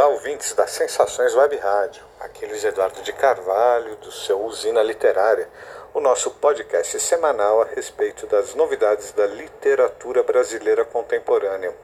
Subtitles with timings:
[0.00, 2.02] Olá, ouvintes das Sensações Web Rádio.
[2.20, 5.46] Aqui Luiz Eduardo de Carvalho, do seu Usina Literária,
[5.92, 11.74] o nosso podcast semanal a respeito das novidades da literatura brasileira contemporânea.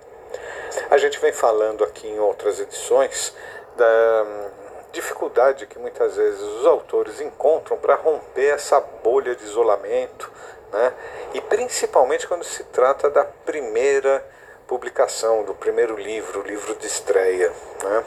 [0.89, 3.35] A gente vem falando aqui em outras edições
[3.77, 4.51] da hum,
[4.93, 10.33] dificuldade que muitas vezes os autores encontram para romper essa bolha de isolamento,
[10.73, 10.95] né?
[11.35, 14.27] e principalmente quando se trata da primeira
[14.67, 17.53] publicação do primeiro livro, livro de estreia.
[17.83, 18.05] Né?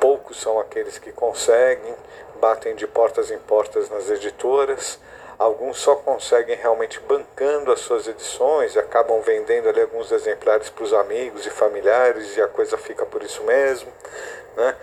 [0.00, 1.94] Poucos são aqueles que conseguem,
[2.40, 4.98] batem de portas em portas nas editoras,
[5.38, 10.92] alguns só conseguem realmente bancando as suas edições acabam vendendo ali alguns exemplares para os
[10.92, 13.90] amigos e familiares e a coisa fica por isso mesmo.
[14.56, 14.76] Né?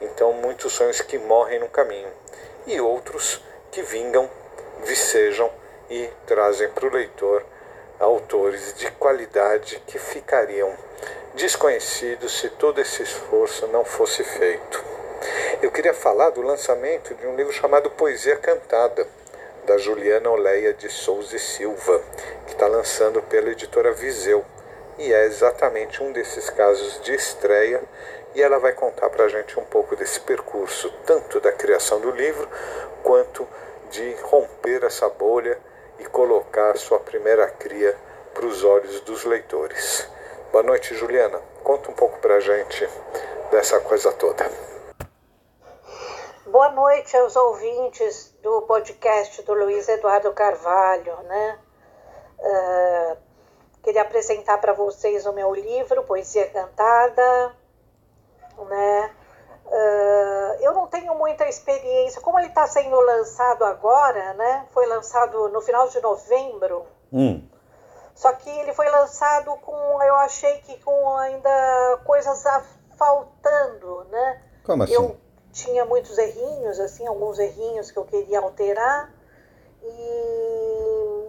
[0.00, 2.08] Então, muitos sonhos que morrem no caminho
[2.66, 4.28] e outros que vingam,
[4.84, 5.50] vicejam
[5.88, 7.44] e trazem para o leitor
[8.00, 10.74] autores de qualidade que ficariam
[11.34, 14.82] desconhecidos se todo esse esforço não fosse feito.
[15.60, 19.06] Eu queria falar do lançamento de um livro chamado Poesia Cantada,
[19.66, 22.02] da Juliana Oleia de Souza e Silva,
[22.46, 24.42] que está lançando pela editora Viseu.
[24.98, 27.82] E é exatamente um desses casos de estreia,
[28.34, 32.10] e ela vai contar para a gente um pouco desse percurso, tanto da criação do
[32.10, 32.48] livro,
[33.02, 33.46] quanto
[33.90, 35.58] de romper essa bolha
[36.00, 37.96] e colocar sua primeira cria
[38.34, 40.08] para os olhos dos leitores.
[40.50, 41.40] Boa noite, Juliana.
[41.62, 42.88] Conta um pouco para a gente
[43.50, 44.50] dessa coisa toda.
[46.46, 51.58] Boa noite aos ouvintes do podcast do Luiz Eduardo Carvalho, né?
[52.38, 53.16] Uh,
[53.82, 57.54] queria apresentar para vocês o meu livro, Poesia Cantada,
[58.68, 59.14] né?
[59.70, 64.66] Uh, eu não tenho muita experiência, como ele está sendo lançado agora, né?
[64.72, 66.86] Foi lançado no final de novembro.
[67.12, 67.48] Hum.
[68.14, 72.42] Só que ele foi lançado com, eu achei que com ainda coisas
[72.98, 74.42] faltando, né?
[74.64, 74.92] Como assim?
[74.92, 75.16] Eu
[75.52, 79.12] tinha muitos errinhos, assim, alguns errinhos que eu queria alterar
[79.82, 81.28] e,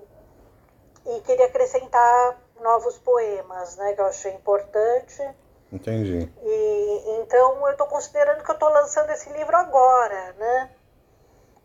[1.05, 3.93] e queria acrescentar novos poemas, né?
[3.93, 5.23] Que eu achei importante.
[5.71, 6.29] Entendi.
[6.43, 10.69] E, então eu estou considerando que eu estou lançando esse livro agora, né?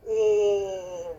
[0.05, 1.11] E,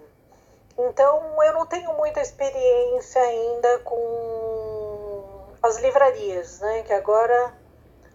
[0.77, 6.83] então eu não tenho muita experiência ainda com as livrarias, né?
[6.83, 7.53] Que agora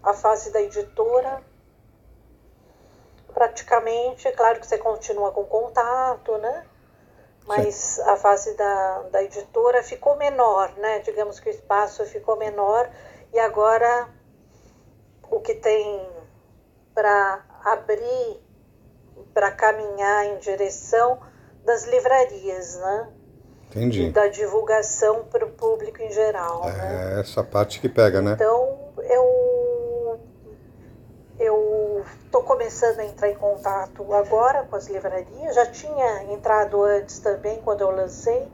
[0.03, 1.43] a fase da editora
[3.33, 6.67] praticamente, é claro que você continua com contato, né?
[7.47, 8.03] Mas Sim.
[8.03, 11.01] a fase da, da editora ficou menor, né?
[11.01, 12.89] Digamos que o espaço ficou menor
[13.33, 14.09] e agora
[15.33, 16.07] o que tem
[16.95, 18.41] para abrir,
[19.33, 21.19] para caminhar em direção
[21.65, 23.09] das livrarias, né?
[23.71, 24.03] Entendi.
[24.03, 26.69] E da divulgação para o público em geral.
[26.69, 27.21] É né?
[27.21, 28.33] essa parte que pega, né?
[28.35, 30.21] Então eu
[31.39, 35.55] eu estou começando a entrar em contato agora com as livrarias.
[35.55, 38.47] Já tinha entrado antes também quando eu lancei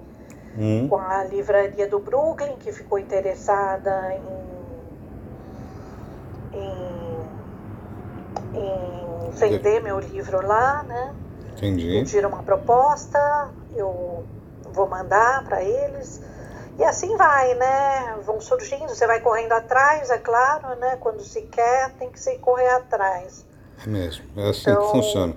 [0.56, 0.88] hum.
[0.88, 4.14] com a livraria do Brooklyn que ficou interessada
[6.58, 6.98] em
[8.54, 11.14] em vender meu livro lá, né?
[11.52, 12.00] Entendi.
[12.00, 14.24] Pediram uma proposta, eu
[14.72, 16.20] vou mandar para eles.
[16.78, 18.16] E assim vai, né?
[18.24, 20.96] Vão surgindo, você vai correndo atrás, é claro, né?
[21.00, 23.44] Quando se quer, tem que se correr atrás.
[23.84, 25.34] É mesmo, é assim então, que funciona.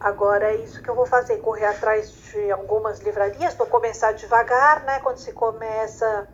[0.00, 4.84] Agora é isso que eu vou fazer, correr atrás de algumas livrarias, vou começar devagar,
[4.84, 5.00] né?
[5.00, 6.28] Quando se começa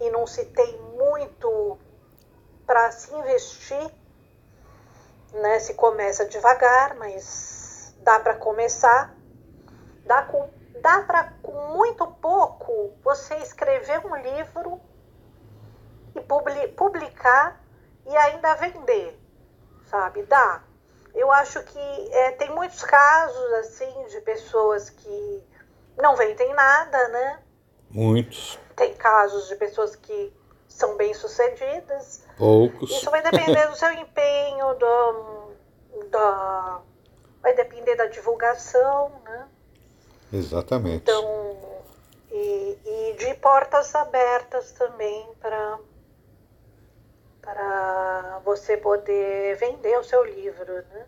[0.00, 1.48] e não se tem muito
[2.70, 3.90] para se investir,
[5.32, 5.58] né?
[5.58, 9.12] Se começa devagar, mas dá para começar.
[10.06, 10.48] Dá, com,
[10.80, 14.80] dá para, com muito pouco, você escrever um livro
[16.14, 17.60] e publicar
[18.06, 19.18] e ainda vender,
[19.86, 20.22] sabe?
[20.22, 20.62] Dá.
[21.12, 25.44] Eu acho que é, tem muitos casos, assim, de pessoas que
[25.96, 27.42] não vendem nada, né?
[27.90, 28.60] Muitos.
[28.76, 30.32] Tem casos de pessoas que
[30.70, 32.22] são bem-sucedidas.
[32.38, 32.90] Poucos.
[32.90, 35.52] Isso vai depender do seu empenho, do,
[36.10, 36.80] da,
[37.42, 39.46] vai depender da divulgação, né?
[40.32, 41.02] Exatamente.
[41.02, 41.58] Então,
[42.30, 45.78] e, e de portas abertas também para
[47.42, 51.06] para você poder vender o seu livro, né?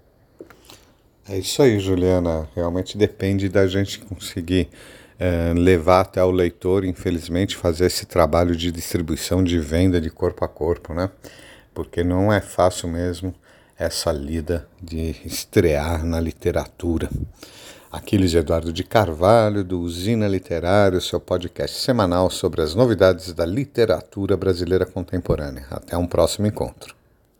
[1.29, 2.49] É isso aí, Juliana.
[2.55, 4.71] Realmente depende da gente conseguir
[5.23, 10.45] é, levar até o leitor, infelizmente, fazer esse trabalho de distribuição, de venda de corpo
[10.45, 11.09] a corpo, né?
[11.73, 13.33] Porque não é fácil mesmo
[13.79, 17.09] essa lida de estrear na literatura.
[17.93, 24.37] Aquiles Eduardo de Carvalho, do Usina Literário, seu podcast semanal sobre as novidades da literatura
[24.37, 25.67] brasileira contemporânea.
[25.71, 27.02] Até um próximo encontro.